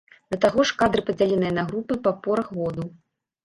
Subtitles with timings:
[0.35, 2.91] Да таго ж, кадры падзеленыя на групы па порах году.